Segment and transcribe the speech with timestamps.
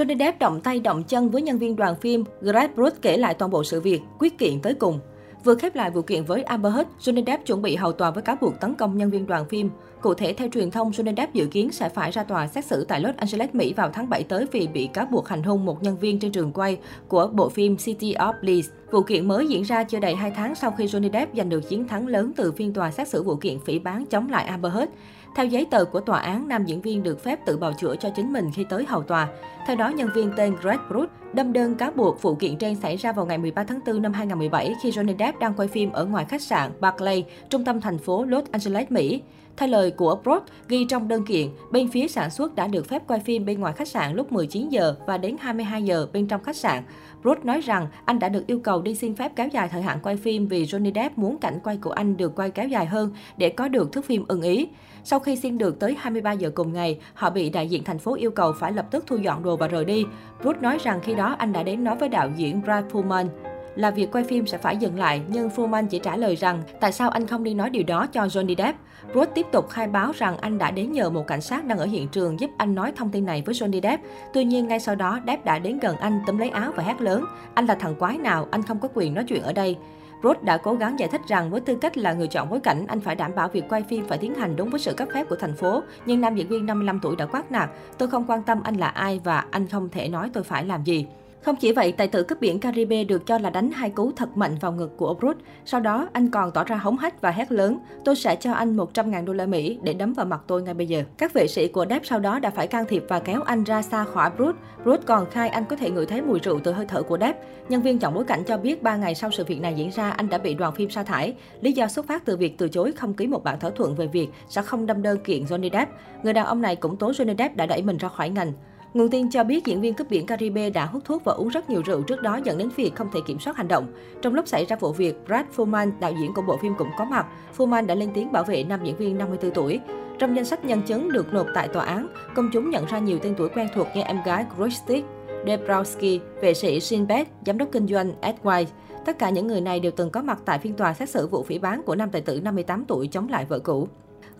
[0.00, 3.34] Johnny Depp động tay động chân với nhân viên đoàn phim, Greg Brooks kể lại
[3.34, 5.00] toàn bộ sự việc, quyết kiện tới cùng.
[5.44, 8.22] Vừa khép lại vụ kiện với Amber Heard, Johnny Depp chuẩn bị hầu tòa với
[8.22, 9.70] cáo buộc tấn công nhân viên đoàn phim.
[10.00, 12.84] Cụ thể, theo truyền thông, Johnny Depp dự kiến sẽ phải ra tòa xét xử
[12.84, 15.82] tại Los Angeles, Mỹ vào tháng 7 tới vì bị cáo buộc hành hung một
[15.82, 18.70] nhân viên trên trường quay của bộ phim City of Bliss.
[18.90, 21.68] Vụ kiện mới diễn ra chưa đầy 2 tháng sau khi Johnny Depp giành được
[21.68, 24.72] chiến thắng lớn từ phiên tòa xét xử vụ kiện phỉ bán chống lại Amber
[24.72, 24.92] Heard.
[25.36, 28.10] Theo giấy tờ của tòa án, nam diễn viên được phép tự bào chữa cho
[28.16, 29.28] chính mình khi tới hầu tòa.
[29.66, 32.96] Theo đó, nhân viên tên Greg Brooks đâm đơn cáo buộc vụ kiện trên xảy
[32.96, 36.04] ra vào ngày 13 tháng 4 năm 2017 khi Johnny Depp đang quay phim ở
[36.04, 39.22] ngoài khách sạn Barclay, trung tâm thành phố Los Angeles, Mỹ.
[39.56, 43.02] Theo lời của Broad ghi trong đơn kiện, bên phía sản xuất đã được phép
[43.06, 46.42] quay phim bên ngoài khách sạn lúc 19 giờ và đến 22 giờ bên trong
[46.42, 46.82] khách sạn.
[47.22, 49.98] Broad nói rằng anh đã được yêu cầu đi xin phép kéo dài thời hạn
[50.02, 53.14] quay phim vì Johnny Depp muốn cảnh quay của anh được quay kéo dài hơn
[53.36, 54.68] để có được thước phim ưng ý.
[55.04, 58.14] Sau khi xin được tới 23 giờ cùng ngày, họ bị đại diện thành phố
[58.14, 60.04] yêu cầu phải lập tức thu dọn đồ và rời đi.
[60.42, 63.26] Broad nói rằng khi đó anh đã đến nói với đạo diễn Brad Pullman
[63.76, 66.92] là việc quay phim sẽ phải dừng lại, nhưng Fullman chỉ trả lời rằng tại
[66.92, 68.78] sao anh không đi nói điều đó cho Johnny Depp.
[69.12, 71.86] Brooks tiếp tục khai báo rằng anh đã đến nhờ một cảnh sát đang ở
[71.86, 74.04] hiện trường giúp anh nói thông tin này với Johnny Depp.
[74.34, 77.00] Tuy nhiên, ngay sau đó, Depp đã đến gần anh, túm lấy áo và hét
[77.00, 79.76] lớn, anh là thằng quái nào, anh không có quyền nói chuyện ở đây.
[80.20, 82.84] Brooks đã cố gắng giải thích rằng với tư cách là người chọn bối cảnh,
[82.86, 85.28] anh phải đảm bảo việc quay phim phải tiến hành đúng với sự cấp phép
[85.28, 85.82] của thành phố.
[86.06, 88.88] Nhưng nam diễn viên 55 tuổi đã quát nạt, tôi không quan tâm anh là
[88.88, 91.06] ai và anh không thể nói tôi phải làm gì.
[91.42, 94.36] Không chỉ vậy, tài tử cướp biển Caribe được cho là đánh hai cú thật
[94.36, 95.36] mạnh vào ngực của Brut.
[95.64, 98.76] Sau đó, anh còn tỏ ra hống hách và hét lớn, tôi sẽ cho anh
[98.76, 101.02] 100.000 đô la Mỹ để đấm vào mặt tôi ngay bây giờ.
[101.18, 103.82] Các vệ sĩ của Depp sau đó đã phải can thiệp và kéo anh ra
[103.82, 104.56] xa khỏi Brut.
[104.84, 107.38] Brut còn khai anh có thể ngửi thấy mùi rượu từ hơi thở của Depp.
[107.68, 110.10] Nhân viên chọn bối cảnh cho biết 3 ngày sau sự việc này diễn ra,
[110.10, 111.34] anh đã bị đoàn phim sa thải.
[111.60, 114.06] Lý do xuất phát từ việc từ chối không ký một bản thỏa thuận về
[114.06, 115.92] việc sẽ không đâm đơn kiện Johnny Depp.
[116.22, 118.52] Người đàn ông này cũng tố Johnny Depp đã đẩy mình ra khỏi ngành.
[118.94, 121.70] Nguồn tin cho biết diễn viên cướp biển Caribe đã hút thuốc và uống rất
[121.70, 123.86] nhiều rượu trước đó dẫn đến việc không thể kiểm soát hành động.
[124.22, 127.04] Trong lúc xảy ra vụ việc, Brad Fullman, đạo diễn của bộ phim cũng có
[127.04, 127.26] mặt.
[127.56, 129.80] Fullman đã lên tiếng bảo vệ nam diễn viên 54 tuổi.
[130.18, 133.18] Trong danh sách nhân chứng được nộp tại tòa án, công chúng nhận ra nhiều
[133.22, 135.02] tên tuổi quen thuộc như em gái Christy
[135.46, 138.66] Debrowski, vệ sĩ Sinbad, giám đốc kinh doanh Ed White.
[139.06, 141.42] Tất cả những người này đều từng có mặt tại phiên tòa xét xử vụ
[141.42, 143.88] phỉ bán của nam tài tử 58 tuổi chống lại vợ cũ.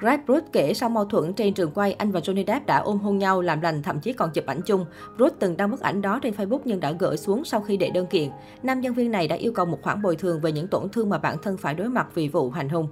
[0.00, 2.98] Greg Brooks kể sau mâu thuẫn trên trường quay, anh và Johnny Depp đã ôm
[2.98, 4.84] hôn nhau, làm lành, thậm chí còn chụp ảnh chung.
[5.16, 7.90] Brooks từng đăng bức ảnh đó trên Facebook nhưng đã gỡ xuống sau khi đệ
[7.90, 8.30] đơn kiện.
[8.62, 11.10] Nam nhân viên này đã yêu cầu một khoản bồi thường về những tổn thương
[11.10, 12.88] mà bản thân phải đối mặt vì vụ hành hung.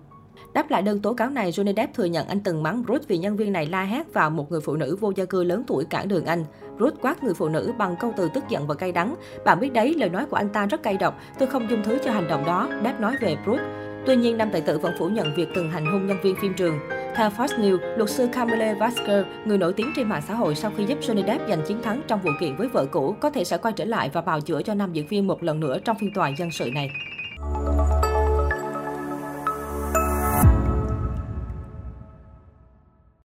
[0.55, 3.19] Đáp lại đơn tố cáo này, Johnny Depp thừa nhận anh từng mắng Ruth vì
[3.19, 5.85] nhân viên này la hét vào một người phụ nữ vô gia cư lớn tuổi
[5.85, 6.45] cản đường anh.
[6.81, 9.15] Ruth quát người phụ nữ bằng câu từ tức giận và cay đắng.
[9.45, 11.21] Bạn biết đấy, lời nói của anh ta rất cay độc.
[11.39, 13.61] Tôi không dung thứ cho hành động đó, Depp nói về Ruth.
[14.07, 16.55] Tuy nhiên, nam tài tử vẫn phủ nhận việc từng hành hung nhân viên phim
[16.55, 16.79] trường.
[17.17, 20.73] Theo Fox News, luật sư Camille Vasquez, người nổi tiếng trên mạng xã hội sau
[20.77, 23.45] khi giúp Johnny Depp giành chiến thắng trong vụ kiện với vợ cũ, có thể
[23.45, 25.97] sẽ quay trở lại và bào chữa cho nam diễn viên một lần nữa trong
[25.99, 26.91] phiên tòa dân sự này.